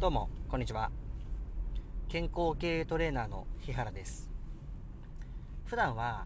[0.00, 0.90] どうも、こんにちは。
[2.08, 4.30] 健康経営トレーナーの日原です。
[5.66, 6.24] 普段は、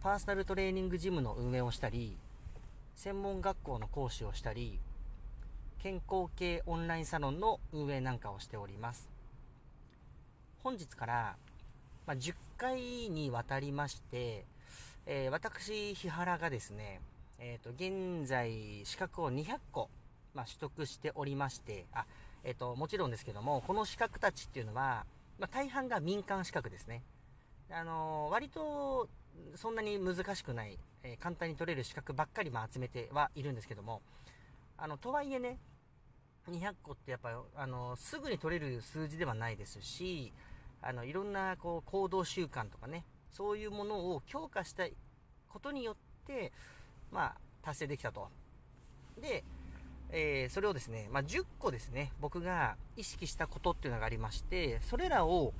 [0.00, 2.16] パーソナルトレーニングジムの運営をしたり、
[2.94, 4.80] 専門学校の講師をしたり、
[5.80, 9.10] 健康系オンラインサロンの運営なんかをしております。
[10.62, 11.36] 本日から、
[12.06, 14.46] まあ、10回にわたりまして、
[15.04, 17.02] えー、私、日原がですね、
[17.38, 19.90] えっ、ー、と、現在、資格を200個、
[20.32, 22.06] まあ、取得しておりまして、あ、
[22.46, 25.04] えっ、と、もちろんですけども、この資格たちっていうのは、
[25.40, 27.02] まあ、大半が民間資格ですね。
[27.68, 29.08] あのー、割と、
[29.56, 34.00] そんなに難しくない、えー、簡単に取れる資格ばっかり、まあ、集めてはいるんですけども、
[34.78, 35.58] あの、とはいえね、
[36.48, 40.32] 200個ってやっぱ、あの、すぐに取れる数字ではないですし、
[40.82, 44.86] あの、いろんな、こう、行動習慣とかね、そういうものを強化した
[45.48, 45.96] ことによっ
[46.28, 46.52] て、
[47.10, 48.28] まあ、達成できたと。
[49.20, 49.42] で、
[50.10, 55.52] えー、それをですね、まあ、10個ですね、僕が意識したことっていうのがありまして、それらを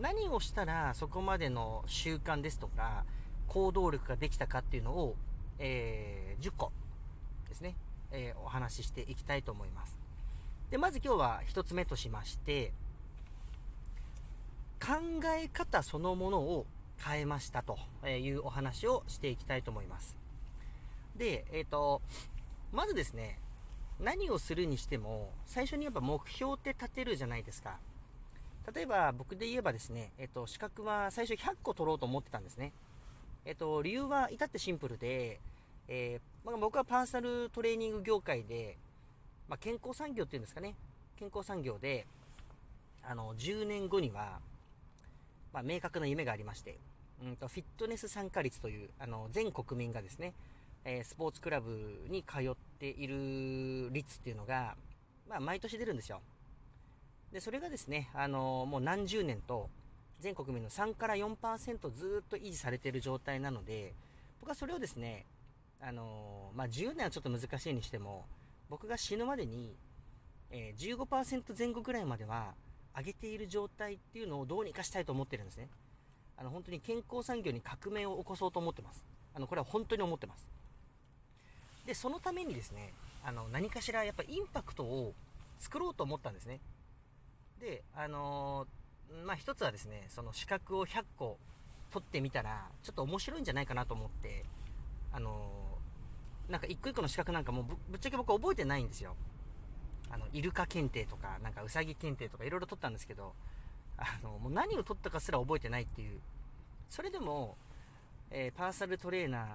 [0.00, 3.04] 何をしたらそこまでの習慣ですとか、
[3.48, 5.16] 行動力ができたかっていうのを、
[5.58, 6.72] えー、10個
[7.48, 7.74] ですね、
[8.12, 9.98] えー、お話ししていきたいと思います。
[10.70, 12.72] で、まず今日は1つ目としまして、
[14.80, 14.94] 考
[15.36, 16.66] え方そのものを
[16.98, 20.16] 変えましたというお話をしていきたいと思います。
[21.16, 22.00] で、えっ、ー、と、
[22.72, 23.38] まずですね、
[24.02, 27.78] 何をするにしても、最初にやっぱ目標って立てるじゃないですか。
[28.74, 32.72] 例えば僕で言えばですね、えっと、資格は最初100個取ろうと思ってたんですね。
[33.44, 35.40] えっと、理由は至ってシンプルで、
[35.88, 38.76] えー、まあ、僕はパーソナルトレーニング業界で、
[39.48, 40.76] まあ、健康産業っていうんですかね。
[41.18, 42.06] 健康産業で、
[43.02, 44.40] あの、10年後には、
[45.52, 46.78] まあ、明確な夢がありまして、
[47.22, 50.32] うんと、フィットネス参加率という、あの、全国民がですね、
[50.84, 54.74] えー、スポーツクラブに通っている率っていうのが、
[55.28, 56.20] まあ、毎年出るんですよ。
[57.32, 59.68] で、それがですね、あのー、もう何十年と、
[60.18, 63.94] 全国民の3から4%ずっと維持されている状態なので、
[64.40, 65.26] 僕はそれをですね、
[65.80, 68.26] あのー、まあ、10年はちょっと難しいにしても、
[68.68, 69.76] 僕が死ぬまでに、
[70.50, 72.54] えー、15%前後ぐらいまでは
[72.96, 75.68] 上げている状態っていうのをどうにかしたいと思ってるんですね。
[76.36, 79.04] あの、本当に健康産業に革命を起こそうと思ってます。
[79.34, 80.48] あの、これは本当に思ってます。
[81.90, 82.92] で、そのためにですね、
[83.24, 85.12] あの、何かしらやっぱインパクトを
[85.58, 86.60] 作ろうと思ったんですね。
[87.58, 91.36] で、あのー、まあ、一つはですね、その資格を100個
[91.90, 94.44] 取ってみたら、ちょっと面白いんじゃないかなと思って、
[95.12, 99.16] あのー、なんか一個一個の資格なんかもぶぶっちゃけ僕覚えてないんですよ。
[100.10, 103.34] あの、イルカ検定とか、なんかウサギ検定とかいろいろ取ったんですけど、
[103.96, 106.20] あの、もう何を取ったかすら覚えてないっていう。
[106.88, 107.56] それでも、
[108.30, 109.48] えー、パーソナルトレーナー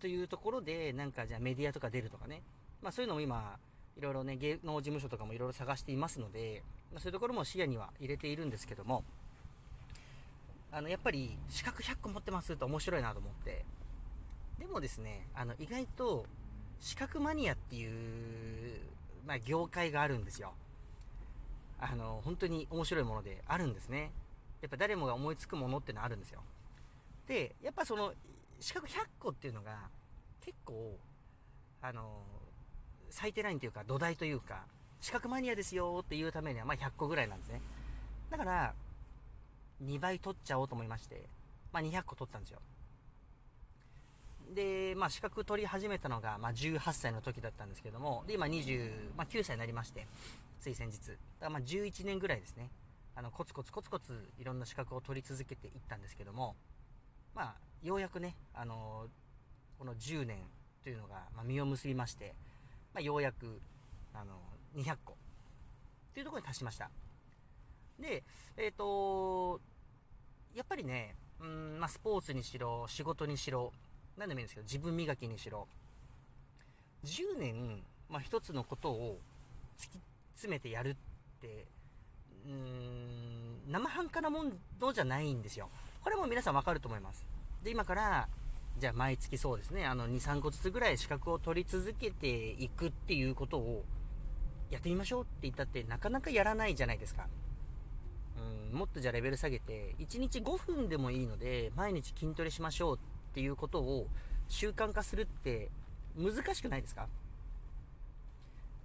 [0.00, 2.42] というところで、なんかじゃあメディアとか出るとかね。
[2.82, 3.58] まあそういうのも今、
[3.96, 6.62] いろいろね、芸能事務所とかもいろいろ探していますので、
[6.92, 9.04] まあ、そういうところも視野には入れているんですけども、
[10.72, 13.64] あの、やっぱり資格100個持ってますと面白いなと思って。
[14.58, 16.26] でもですね、あの、意外と
[16.80, 18.80] 資格マニアっていう、
[19.26, 20.54] まあ業界があるんですよ。
[21.78, 24.12] あの、本当に面白いものであるんですね。
[24.62, 26.42] やっぱ誰もが思いつくものってのあるんですよ。
[27.26, 28.12] で、やっぱその、
[28.60, 29.88] 資格100個っていうのが、
[30.44, 30.98] 結構、
[31.82, 32.22] あの、
[33.08, 34.64] 最低ラインというか土台というか、
[35.00, 37.62] 資格マニアですよっていうためには、まあ100個ぐらいなんですね。
[38.30, 38.74] だから、
[39.82, 41.22] 2倍取っちゃおうと思いまして、
[41.72, 42.60] まあ200個取ったんですよ。
[44.54, 50.06] で、まあ資格取り始めたのが、まあ18歳の時だったんですけども、で、今29、まあ、歳になりまして、
[50.60, 50.98] つい先日。
[50.98, 52.68] だからまあ11年ぐらいですね。
[53.16, 56.56] あの、コツコツコツコツいろんな資格を取り続けていったんですけども、
[57.34, 59.06] まあ、ようやくね、あの
[59.78, 60.38] この10年
[60.84, 62.34] というのが、まあ、実を結びまして、
[62.92, 63.60] まあ、ようやく、
[64.12, 64.34] あの
[64.76, 65.16] 200個っ
[66.12, 66.90] ていうところに達しました。
[67.98, 68.22] で、
[68.56, 69.60] えっ、ー、と
[70.54, 73.72] やっぱりね、うん、まあ、スポーツにしろ、仕事にしろ、
[74.16, 75.68] 何でもいいんですけど、自分磨きにしろ、
[77.04, 79.18] 10年、まあ、一つのことを
[79.78, 79.98] 突き
[80.34, 80.94] 詰めてやるっ
[81.40, 81.66] て、
[82.46, 84.44] うーん、生半可なも
[84.80, 85.70] のじゃないんですよ。
[86.02, 87.26] これも皆さんわかると思います。
[87.62, 88.28] で、今から、
[88.78, 93.84] じゃあ毎月そうですね、あの、2、3個ずつぐらい資格を取り続けていくっていうことを
[94.70, 97.26] やってみましょうって言ったってなかなかやらないじゃないですか。
[98.70, 104.06] うん、もっとじゃあレベル下げて、1日5分でもいいので、毎日筋トレしましょうっていうことを
[104.48, 105.70] 習慣化するって
[106.16, 107.08] 難しくないですか？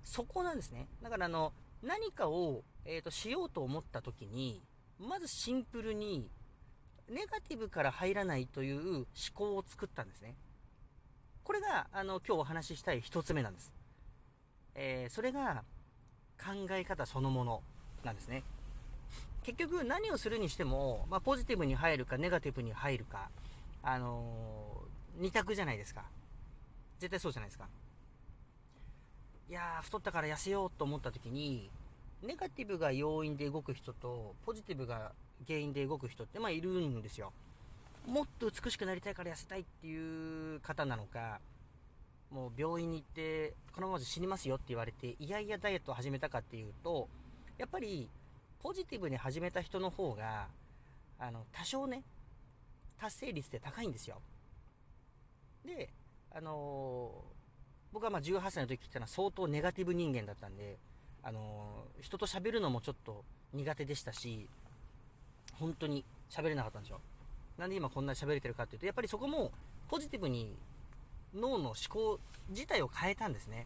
[0.03, 0.87] そこなんですね。
[1.01, 4.61] だからあの、何かを、えっ、ー、と、しようと思った時に、
[4.99, 6.29] まずシンプルに
[7.09, 10.35] ネガティブから入らないという思考を作ったんですね。
[11.43, 13.71] これが、あの、今日お話ししたい一つ目なんです。
[14.73, 15.63] えー、それが、
[16.37, 17.63] 考え方そのもの
[18.03, 18.43] なんですね。
[19.43, 23.29] 結局何をするにしても、まあ、ポジティブに入るかネガティブに入るか、
[23.83, 26.05] あのー、二択じゃないですか。
[26.99, 27.67] 絶対そうじゃないですか。
[29.47, 31.69] いやー、太ったから痩せようと思った時に、
[32.21, 35.11] ネガティブが要因で動く人と、ポジティブが
[35.47, 37.33] 原因で動く人って、まあいるんですよ。
[38.07, 41.39] もっと美しくなりたいから痩せたいっていう方なのか、
[42.31, 47.07] もう病院に行って、このままじゃ死にますよって言われて、いやいやダイエットを始めたかっていうと、
[47.57, 48.09] やっぱり、
[48.61, 50.47] ポジティブに始めた人の方が、
[51.19, 52.03] あの、多少ね、
[52.97, 54.21] 達成率って高いんですよ。
[55.65, 55.89] で、
[56.31, 60.77] あのー、僕はまあ18歳の時ってのは相当ネガティブ人間だったんで、
[61.25, 64.47] あのー、人と喋るのもちょっと苦手でしたし、
[65.59, 67.01] 本当に喋れなかったんですよ。
[67.57, 69.51] なんで今こんなに喋れてるかっていうと、やっぱりそこも
[69.89, 70.55] ポジティブに
[71.33, 72.19] 脳の思考
[72.49, 73.65] 自体を変えたんですね。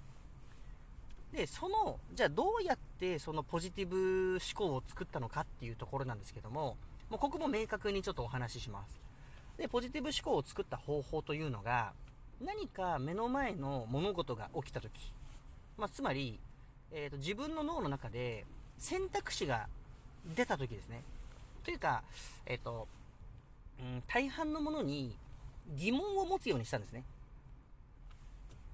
[1.34, 6.78] で、その、じゃあどうやってそのポジティブ思考を作ったのかっていうところなんですけども、
[7.10, 9.02] もうここも明確にちょっとお話しします。
[9.58, 11.94] で、ポジティブ思考を作った方法というのが、
[12.40, 15.14] 何か目の前の物事が起きたとき、
[15.78, 16.40] まあ、つまり、
[16.92, 18.46] えーと、自分の脳の中で
[18.78, 19.68] 選択肢が
[20.36, 21.04] 出たときですね。
[21.64, 22.04] というか、
[22.46, 22.88] えっ、ー、と、
[23.80, 25.16] うん、大半のものに
[25.76, 27.04] 疑問を持つようにしたんですね。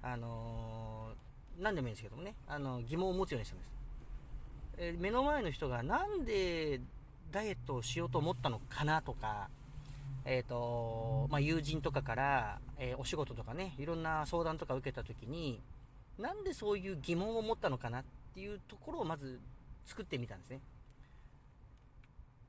[0.02, 3.70] あのー、何でもいいんですけどもね、あの疑問を持つようにしたんです。
[4.78, 6.80] えー、目の前の人がなんで
[7.32, 9.48] ダイエットをしようと思ったのかなとか、
[10.24, 15.60] えっ、ー、と、まあ、友人とかから、えー、お仕事とかね、いろんな相談とか受けた時に、
[16.18, 18.04] なんでそういう疑問を持ったのかなっ
[18.34, 19.40] ていうところをまず
[19.84, 20.60] 作ってみたんですね。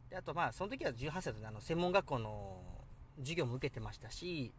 [0.09, 2.61] であとまあ、その時は18歳であの専門学校の
[3.19, 4.53] 授業も受けてましたし、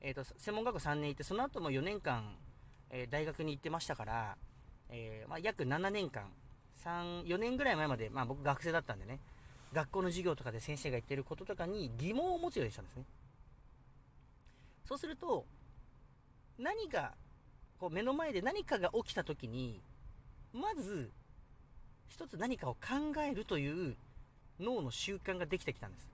[0.00, 2.36] えっ、ー、と、専門学校3年行って、その後も4年間、
[2.90, 4.36] えー、大学に行ってましたから、
[4.90, 6.24] えー、まあ、約7年間、
[6.84, 9.20] 3、4年ぐらい前まで、まあ僕学生だったんでね、
[9.72, 13.04] 学校の授業とかで先生が言ってることとかに疑問を持つようにしたんですね。
[14.84, 15.46] そうすると、
[16.58, 17.14] 何か、
[17.82, 19.80] こう目の前で何かが起きた時に、
[20.52, 21.10] まず、
[22.08, 23.96] 一つ何かを考えるという
[24.60, 26.08] 脳の習慣ができてきたんです。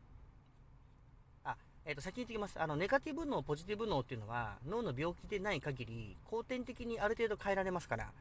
[1.44, 2.58] あえっ、ー、と、先に言ってきます。
[2.58, 8.12] あの、ネガティブ脳、ポジティブ脳っていうのは、脳の病気でない限り、後天的にある程度変えられますから、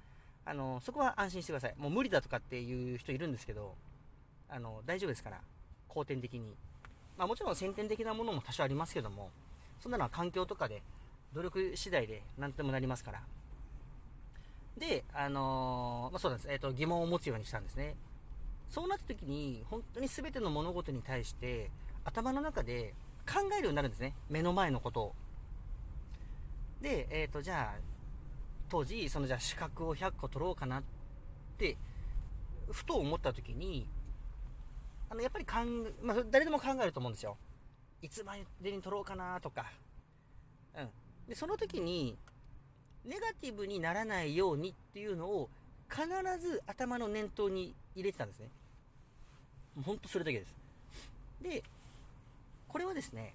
[0.43, 1.73] あの、そこは安心してください。
[1.77, 3.75] もう無理だとかっていう人いるんですけど、
[4.49, 5.39] あの、大丈夫ですから、
[5.87, 6.53] 後天的に。
[7.17, 9.29] まあもちろん先天的なものも多少ありますけども、
[9.79, 10.83] そんなのは環境とかで、
[11.33, 13.21] 努力次第で何ともなりますから。
[14.77, 16.51] で、あのー、まあ、そうなんです。
[16.51, 17.95] えっ、ー、と、疑問を持つようにしたんですね。
[18.69, 21.71] そうなった時に、本当に全ての物事に対して、
[22.03, 22.93] 頭の中で
[23.27, 24.13] 考えるようになるんですね。
[24.29, 25.15] 目の前のことを。
[26.81, 27.79] で、えっ、ー、と、じゃあ、
[28.69, 30.83] 当時、そのじゃあ資格を100個取ろうかなっ
[31.57, 31.77] て、
[32.71, 33.87] ふと思った時に、
[35.09, 35.53] あの、やっぱり考
[35.87, 37.37] え、まあ、誰でも考えると思うんですよ。
[38.01, 39.71] いつまでに取ろうかなとか。
[40.75, 40.89] うん。
[41.27, 42.17] で、その時に、
[43.07, 45.49] ネガティブにならないようにっていうのを、
[45.89, 46.05] 必
[46.39, 48.49] ず頭の念頭に入れてたんですね。
[49.83, 50.55] ほんとそれだけです。
[51.41, 51.63] で、
[52.67, 53.33] これはですね、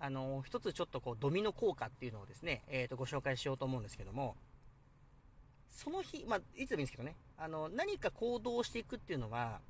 [0.00, 4.34] あの、一つちょっとこう、ドミノ効果っていうのをですね、えっ、ー、と、ご紹介しようと思うんですけども、
[5.70, 9.60] その日、まあ、いつでもいいんですけどね、あの、何か行動をしていくっていうのは、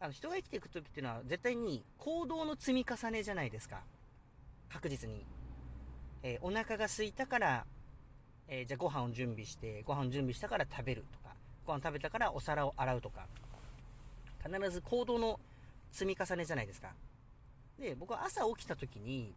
[0.00, 3.82] あの、人が生きていく時っていうのは、絶対に行動の積み重ねじゃないですか。
[4.68, 5.24] 確実に。
[6.22, 7.66] えー、お腹が空いたから、
[8.48, 11.34] えー、じゃあご飯を準備して、ご飯を準備したから食べるとか、
[11.66, 13.26] ご飯食べたからお皿を洗うとか、
[14.44, 15.40] 必ず行動の
[15.90, 16.92] 積み重ねじゃないですか。
[17.78, 19.34] で、僕は朝起きた時に、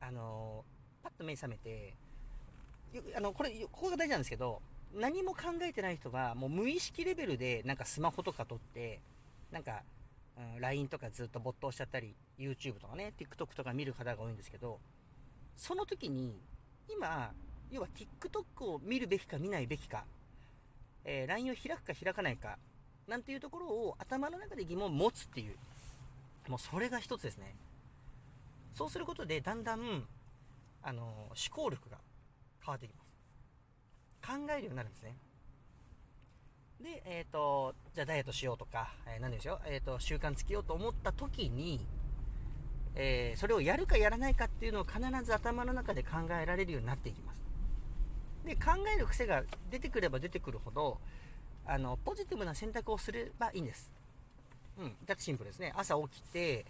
[0.00, 1.94] あのー、パッと目覚めて、
[3.16, 4.60] あの、これ、ここが大事なんですけど、
[4.94, 9.00] 何も考えてない人が、もう無意識レベルで、なんかスマホとか撮って、
[9.50, 9.82] なんか、
[10.36, 14.80] うん、LINE とかずっと没頭しちゃったり、YouTube とかね、TikTok とか見る方が多いんですけど、
[15.56, 16.38] その時に、
[16.88, 17.32] 今、
[17.70, 20.04] 要は TikTok を見るべきか見ないべきか、
[21.04, 22.58] えー、LINE を開くか開かないか、
[23.08, 25.56] なんていうところを頭の中で疑問を持つっていう、
[26.48, 27.56] もうそれが一つですね。
[28.74, 30.06] そうすることで、だんだん、
[30.82, 31.98] あの、思考力が
[32.64, 33.12] 変わってきます。
[34.26, 35.16] 考えるようになるんですね。
[36.80, 41.86] で、えっ、ー、と、じゃあダイエットしようとか、えー、何でしょう、えっ、ー、と、習慣つけようと思った時に、
[42.94, 47.42] えー、それをやるかやらないかっていうのを必ず頭の中で考えられるようになっていきます。
[48.44, 50.98] で、考える癖が出てくれば出てくるほど、
[51.64, 53.92] あの、ポジティブな選択をすればいいんです。
[54.78, 54.96] うん。
[55.06, 55.72] だってシンプルですね。
[55.76, 56.66] 朝起きて、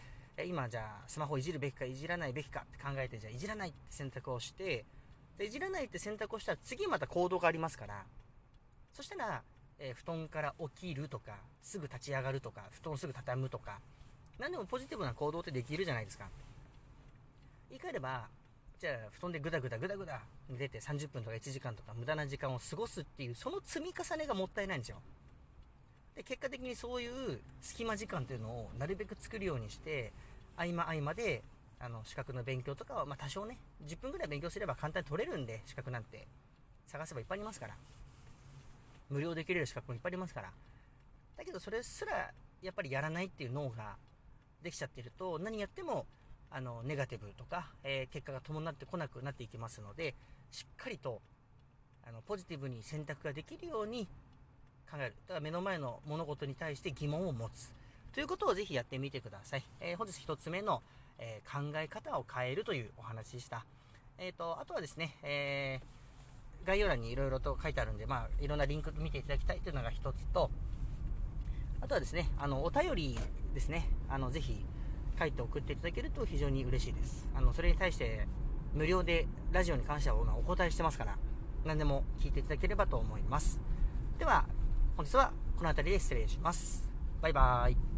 [0.47, 4.85] 今じゃあスマホいじるべきかいじらないべきかって考えて、じゃあいじらないって選択をして、
[5.39, 8.05] でいじらないって選択をしたら次また行動がありますから、
[8.93, 9.43] そしたら
[9.85, 13.81] えー、布団から起きるとか、すぐ立ち上がるとか、布団すぐ畳むとか、
[14.43, 16.25] 何でもポジティブな行動ってできるじゃないですか。
[17.71, 18.27] 言い換えれば、
[18.81, 20.21] じゃあ布団でぐだぐだぐだぐだ
[20.51, 24.97] 寝て30分とか1時間とか無駄な時間を過ごすっていう、その積み重ねがもったいないんですよ。
[26.17, 30.13] で、結果的にそういう隙間時間っていうのをなるべく作るようにして、
[30.57, 31.45] 合間合間で、
[31.79, 36.27] あの、資格の勉強とかは、まあ多少ね、10分ぐらい勉強すれば簡単に取れるんで、資格なんて。
[36.89, 37.77] 探せばいっぱいありますから。
[39.09, 40.51] 無料で切れる資格もいっぱいありますから。
[41.37, 43.97] だけどそれすらやっぱりやらないっていう脳が
[44.63, 46.07] できちゃってると何やっても
[46.51, 50.15] あのネガティブとか、えー、結果が伴ってこなくなっていきますので
[50.51, 51.21] しっかりと
[52.07, 54.07] あのポジティブに選択ができるように
[54.91, 55.15] 考える。
[55.27, 57.73] だから目の前の物事に対して疑問を持つ。
[58.13, 59.65] ということをぜひやってみてください。
[59.81, 60.83] えー、本日一つ目の、
[61.19, 63.65] えー、考え方を変えるというお話でした。
[64.19, 66.03] えっ、と、あとはですね、えー
[66.65, 70.51] 概要欄にいろいろと書いてあるんで、まあ、いろんなリンク見ていただきたいというのが一つと、
[71.83, 73.19] あとはですね、あの、お便り
[73.53, 74.65] ですね、あの、ぜひ
[75.19, 77.29] 書いて送っていただけると非常に嬉しいです。
[77.35, 78.29] あの、それに対して
[78.73, 81.19] 無料でラジオに関してはお答えしてますから、
[81.65, 83.61] 何でも聞いていただければと思います。
[84.19, 84.47] では、
[84.97, 86.89] 本日はこの辺りで失礼します。
[87.21, 87.92] バイバーイ。